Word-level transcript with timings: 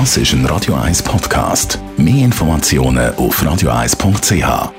Das 0.00 0.16
ist 0.16 0.32
ein 0.32 0.44
Radio 0.46 0.74
1 0.74 1.04
Podcast. 1.04 1.78
Mehr 1.96 2.24
Informationen 2.24 3.14
auf 3.14 3.40
radio1.ch. 3.40 4.72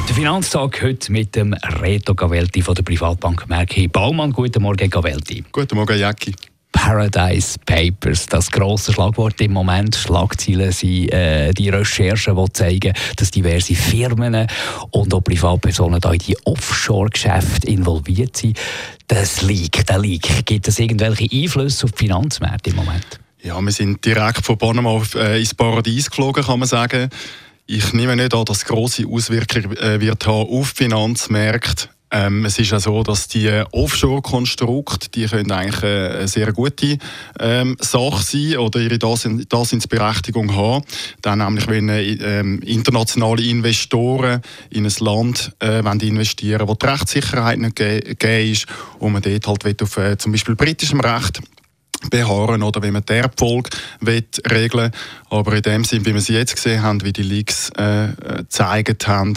der 0.07 0.15
Finanztag 0.15 0.81
heute 0.81 1.11
mit 1.11 1.35
dem 1.35 1.53
Reto 1.81 2.15
Gavelti 2.15 2.61
von 2.61 2.75
der 2.75 2.83
Privatbank 2.83 3.49
Merki 3.49 3.87
Baumann. 3.87 4.31
Guten 4.31 4.61
Morgen, 4.61 4.89
Gavelti. 4.89 5.43
Guten 5.51 5.75
Morgen, 5.75 5.99
Jacki. 5.99 6.33
Paradise 6.81 7.59
Papers, 7.65 8.25
das 8.27 8.49
grosse 8.49 8.93
Schlagwort 8.93 9.41
im 9.41 9.51
Moment. 9.51 9.97
Schlagzeilen 9.97 10.71
sind 10.71 11.11
äh, 11.11 11.51
die 11.51 11.67
Recherchen, 11.67 12.37
die 12.37 12.53
zeigen, 12.53 12.93
dass 13.17 13.31
diverse 13.31 13.75
Firmen 13.75 14.47
und 14.91 15.13
auch 15.13 15.19
Privatpersonen 15.19 15.99
da 15.99 16.13
in 16.13 16.19
die 16.19 16.37
Offshore-Geschäfte 16.45 17.67
involviert 17.67 18.37
sind. 18.37 18.57
Das 19.07 19.41
Leak, 19.41 19.85
der 19.87 19.99
Leak, 19.99 20.45
gibt 20.45 20.69
es 20.69 20.79
irgendwelche 20.79 21.27
Einflüsse 21.29 21.83
auf 21.83 21.91
die 21.91 22.05
Finanzmärkte 22.05 22.69
im 22.69 22.77
Moment? 22.77 23.19
Ja, 23.43 23.59
wir 23.59 23.71
sind 23.73 24.03
direkt 24.05 24.45
von 24.45 24.57
Panama 24.57 25.01
äh, 25.15 25.37
ins 25.37 25.53
Paradies 25.53 26.09
geflogen, 26.09 26.45
kann 26.45 26.59
man 26.59 26.67
sagen. 26.67 27.09
Ich 27.67 27.91
nehme 27.91 28.15
nicht 28.15 28.33
an, 28.33 28.45
dass 28.45 28.59
es 28.59 28.65
grosse 28.65 29.05
Auswirkungen 29.05 29.75
äh, 29.77 29.99
wird 29.99 30.25
haben 30.25 30.47
auf 30.47 30.71
die 30.71 30.85
Finanzmärkte. 30.85 31.89
Ähm, 32.11 32.45
es 32.45 32.57
ist 32.57 32.71
ja 32.71 32.79
so, 32.79 33.03
dass 33.03 33.27
die 33.27 33.63
Offshore-Konstrukte, 33.71 35.09
die 35.09 35.25
können 35.25 35.51
eigentlich 35.51 35.83
eine 35.83 36.27
sehr 36.27 36.51
gute 36.53 36.97
ähm, 37.39 37.77
Sache 37.79 38.23
sein 38.23 38.57
oder 38.57 38.79
ihre 38.79 38.97
Daseinsberechtigung 38.97 40.55
haben. 40.55 40.83
Dann 41.21 41.39
nämlich, 41.39 41.67
wenn 41.67 41.89
ähm, 41.89 42.61
internationale 42.61 43.43
Investoren 43.43 44.41
in 44.69 44.85
ein 44.85 44.93
Land 44.99 45.51
äh, 45.59 45.81
wollen 45.83 46.01
investieren 46.01 46.59
wollen, 46.59 46.69
wo 46.69 46.73
die 46.75 46.85
Rechtssicherheit 46.85 47.59
nicht 47.59 47.75
gegeben 47.75 48.51
ist 48.51 48.65
und 48.99 49.13
man 49.13 49.21
dort 49.21 49.47
halt 49.47 49.81
auf 49.83 49.97
äh, 49.97 50.17
zum 50.17 50.31
Beispiel 50.31 50.55
britischem 50.55 50.99
Recht 51.01 51.41
beharren 52.09 52.63
oder 52.63 52.81
wie 52.81 52.91
man 52.91 53.03
die 53.03 53.13
Erbfolge 53.13 53.69
regeln. 54.05 54.91
Aber 55.29 55.53
in 55.53 55.61
dem 55.61 55.83
Sinn, 55.83 56.05
wie 56.05 56.13
wir 56.13 56.21
sie 56.21 56.33
jetzt 56.33 56.55
gesehen 56.55 56.81
haben, 56.81 57.03
wie 57.03 57.13
die 57.13 57.23
Leaks 57.23 57.71
äh, 57.77 58.05
äh 58.05 58.13
gezeigt 58.37 59.07
haben, 59.07 59.33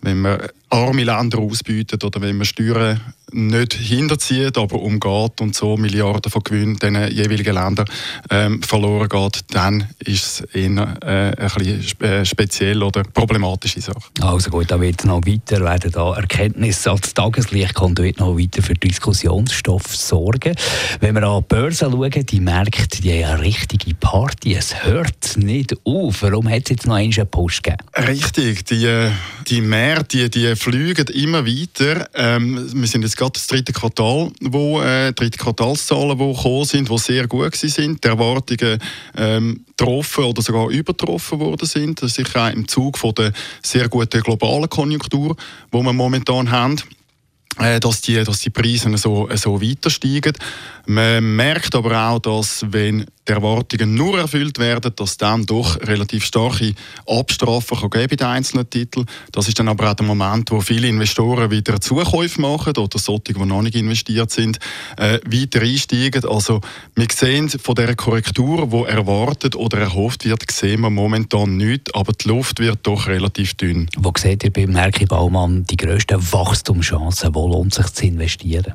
wenn 0.00 0.20
man 0.20 0.38
arme 0.70 1.04
Länder 1.04 1.38
ausbietet 1.38 2.04
oder 2.04 2.20
wenn 2.20 2.36
man 2.36 2.46
Steuern 2.46 3.00
nicht 3.32 3.74
hinterzieht, 3.74 4.56
aber 4.58 4.80
umgeht 4.80 5.40
und 5.40 5.54
so 5.54 5.76
Milliarden 5.76 6.30
von 6.30 6.42
Gewinnen 6.42 6.76
den 6.76 6.94
jeweiligen 7.10 7.54
Ländern 7.54 7.86
ähm, 8.30 8.62
verloren 8.62 9.08
geht, 9.08 9.40
dann 9.50 9.88
ist 9.98 10.24
es 10.24 10.40
eher 10.54 10.96
äh, 11.02 11.40
ein 11.40 11.50
bisschen 11.56 12.00
äh, 12.00 12.24
speziell 12.24 12.82
oder 12.82 13.02
problematische 13.02 13.80
Sache. 13.80 14.02
Also 14.20 14.50
gut, 14.50 14.70
da 14.70 14.80
wird 14.80 15.04
noch 15.04 15.26
weiter 15.26 15.60
werden 15.60 15.90
da 15.92 16.14
Erkenntnisse 16.14 16.90
als 16.90 17.14
Tageslicht 17.14 17.74
kommt, 17.74 17.98
wird 17.98 18.20
noch 18.20 18.38
weiter 18.38 18.62
für 18.62 18.74
Diskussionsstoff 18.74 19.94
sorgen. 19.96 20.54
Wenn 21.00 21.14
wir 21.14 21.22
an 21.24 21.42
die 21.42 21.54
Börse 21.54 21.90
schauen, 21.90 22.26
die 22.26 22.40
Märkte, 22.40 23.02
die 23.02 23.24
haben 23.24 23.34
eine 23.34 23.42
richtige 23.42 23.94
Party. 23.94 24.54
Es 24.54 24.84
hört 24.84 25.36
nicht 25.36 25.74
auf. 25.84 26.22
Warum 26.22 26.48
hat 26.48 26.64
es 26.64 26.70
jetzt 26.70 26.86
noch 26.86 26.94
einen 26.94 27.12
Push 27.30 27.62
gegeben? 27.62 27.86
Richtig, 27.96 28.64
die, 28.66 29.10
die 29.48 29.60
Märkte, 29.60 30.28
die, 30.28 30.30
die 30.30 30.56
fliegen 30.56 31.06
immer 31.08 31.46
weiter. 31.46 32.08
Ähm, 32.14 32.68
wir 32.72 32.86
sind 32.86 33.02
jetzt 33.02 33.16
gerade 33.24 33.32
das 33.32 33.46
dritte 33.46 33.72
Quartal, 33.72 34.30
wo 34.40 34.80
äh, 34.82 35.12
dritte 35.12 35.38
Quartalszahlen, 35.38 36.18
die 36.18 36.34
gekommen 36.34 36.64
sind, 36.64 36.90
die 36.90 36.98
sehr 36.98 37.26
gut 37.26 37.54
sind, 37.54 38.04
die 38.04 38.08
Erwartungen 38.08 38.78
ähm, 39.16 39.64
getroffen 39.76 40.24
oder 40.24 40.42
sogar 40.42 40.68
übertroffen 40.68 41.40
worden 41.40 41.66
sind. 41.66 42.02
Das 42.02 42.10
ist 42.10 42.16
sicher 42.16 42.52
im 42.52 42.68
Zug 42.68 42.98
von 42.98 43.14
der 43.14 43.32
sehr 43.62 43.88
guten 43.88 44.22
globalen 44.22 44.68
Konjunktur, 44.68 45.36
die 45.72 45.78
wir 45.82 45.92
momentan 45.92 46.50
haben 46.50 46.80
äh, 47.58 47.78
dass 47.80 48.00
die, 48.00 48.22
dass 48.22 48.40
die 48.40 48.50
Preise 48.50 48.96
so, 48.98 49.28
so 49.34 49.62
weiter 49.62 49.88
steigen. 49.88 50.32
Man 50.86 51.36
merkt 51.36 51.74
aber 51.74 52.08
auch, 52.08 52.18
dass 52.18 52.64
wenn 52.68 53.06
die 53.26 53.32
Erwartungen 53.32 53.94
nur 53.94 54.18
erfüllt 54.18 54.58
werden, 54.58 54.92
dass 54.96 55.16
dann 55.16 55.46
doch 55.46 55.80
relativ 55.80 56.24
starke 56.24 56.74
Abstrafen 57.06 57.78
kann 57.78 57.90
geben 57.90 58.08
bei 58.10 58.16
den 58.16 58.26
einzelnen 58.26 58.68
Titeln. 58.68 59.06
Das 59.32 59.48
ist 59.48 59.58
dann 59.58 59.68
aber 59.68 59.90
auch 59.90 59.94
der 59.94 60.06
Moment, 60.06 60.50
wo 60.50 60.60
viele 60.60 60.88
Investoren 60.88 61.50
wieder 61.50 61.80
Zukäufe 61.80 62.40
machen 62.40 62.76
oder 62.76 62.98
solche, 62.98 63.32
die 63.32 63.44
noch 63.44 63.62
nicht 63.62 63.76
investiert 63.76 64.30
sind, 64.30 64.58
äh, 64.96 65.18
weiter 65.24 65.62
einsteigen. 65.62 66.24
Also 66.26 66.60
wir 66.94 67.06
sehen 67.12 67.48
von 67.48 67.74
der 67.74 67.94
Korrektur, 67.96 68.66
die 68.66 68.90
erwartet 68.90 69.56
oder 69.56 69.78
erhofft 69.78 70.24
wird, 70.24 70.50
sehen 70.50 70.82
wir 70.82 70.90
momentan 70.90 71.56
nichts, 71.56 71.94
aber 71.94 72.12
die 72.12 72.28
Luft 72.28 72.60
wird 72.60 72.80
doch 72.82 73.06
relativ 73.06 73.54
dünn. 73.54 73.88
Wo 73.96 74.12
seht 74.16 74.44
ihr 74.44 74.52
bei 74.52 74.66
Merki 74.66 75.06
Baumann 75.06 75.64
die 75.64 75.76
grössten 75.76 76.20
Wachstumschancen? 76.32 77.34
Wo 77.34 77.48
lohnt 77.48 77.72
es 77.72 77.84
sich 77.84 77.94
zu 77.94 78.06
investieren? 78.06 78.74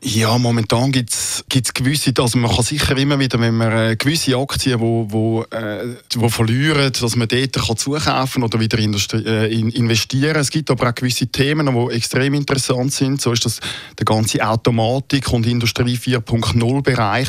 Ja, 0.00 0.38
momentan 0.38 0.92
gibt 0.92 1.10
es 1.12 1.74
gewisse, 1.74 2.12
also 2.18 2.38
man 2.38 2.52
kann 2.52 2.64
sicher 2.64 2.96
immer 2.96 3.18
wieder, 3.18 3.40
wenn 3.40 3.56
man 3.56 3.72
äh, 3.72 3.96
gewisse 3.96 4.36
Aktien, 4.36 4.78
wo, 4.78 5.06
wo, 5.10 5.42
äh, 5.50 5.96
wo 6.14 6.28
verlieren, 6.28 6.92
dass 6.92 7.16
man 7.16 7.26
dort 7.26 7.54
kann 7.54 7.76
zukaufen 7.76 8.44
oder 8.44 8.60
wieder 8.60 8.78
äh, 8.78 9.52
in, 9.52 9.70
investieren. 9.70 10.36
Es 10.36 10.50
gibt 10.50 10.70
aber 10.70 10.88
auch 10.88 10.94
gewisse 10.94 11.26
Themen, 11.26 11.66
die 11.66 11.94
extrem 11.96 12.34
interessant 12.34 12.92
sind. 12.92 13.20
So 13.20 13.32
ist 13.32 13.44
das 13.44 13.58
der 13.98 14.04
ganze 14.04 14.46
Automatik- 14.46 15.32
und 15.32 15.46
Industrie 15.46 15.96
4.0 15.96 16.82
Bereich, 16.82 17.28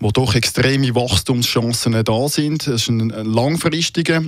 wo 0.00 0.10
doch 0.10 0.34
extreme 0.34 0.92
Wachstumschancen 0.96 2.02
da 2.02 2.28
sind. 2.28 2.66
Das 2.66 2.82
ist 2.82 2.88
ein 2.88 3.10
langfristiger 3.10 4.22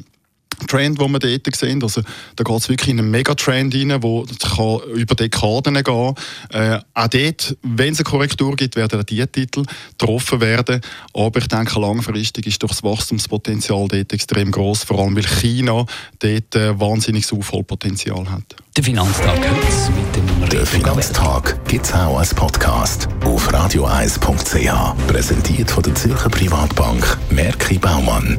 Trend, 0.66 1.00
den 1.00 1.12
wir 1.12 1.18
dort 1.18 1.56
sehen. 1.56 1.82
Also, 1.82 2.02
da 2.36 2.44
geht 2.44 2.56
es 2.56 2.68
wirklich 2.68 2.90
in 2.90 2.98
einen 2.98 3.10
Megatrend 3.10 3.74
rein, 3.74 3.88
der 3.88 4.80
über 4.94 5.14
Dekaden 5.14 5.74
gehen 5.74 5.84
kann. 5.84 6.14
Äh, 6.50 6.80
auch 6.94 7.08
dort, 7.08 7.56
wenn 7.62 7.92
es 7.92 7.98
eine 7.98 8.04
Korrektur 8.04 8.56
gibt, 8.56 8.76
werden 8.76 9.04
die 9.06 9.26
Titel 9.26 9.64
getroffen 9.98 10.40
werden. 10.40 10.80
Aber 11.14 11.40
ich 11.40 11.48
denke, 11.48 11.80
langfristig 11.80 12.46
ist 12.46 12.62
doch 12.62 12.68
das 12.68 12.82
Wachstumspotenzial 12.82 13.88
dort 13.88 14.12
extrem 14.12 14.50
groß, 14.50 14.84
vor 14.84 15.00
allem 15.00 15.16
weil 15.16 15.26
China 15.26 15.86
dort 16.18 16.54
äh, 16.54 16.78
wahnsinniges 16.78 17.32
Aufholpotenzial 17.32 18.30
hat. 18.30 18.56
Der 18.76 18.84
Finanztag 18.84 19.38
heute 19.38 19.92
mit 19.92 20.16
dem 20.16 20.48
Der 20.48 20.64
Finanztag 20.64 21.64
gibt 21.66 21.86
es 21.86 21.92
auch 21.92 22.18
als 22.18 22.34
Podcast 22.34 23.08
auf 23.24 23.52
radioeis.ch. 23.52 25.06
Präsentiert 25.08 25.70
von 25.70 25.82
der 25.82 25.94
Zürcher 25.94 26.28
Privatbank 26.28 27.18
Merki 27.30 27.78
Baumann 27.78 28.38